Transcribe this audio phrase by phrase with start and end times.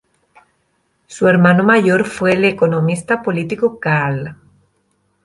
[1.05, 4.35] Su hermano mayor fue el economista político Karl.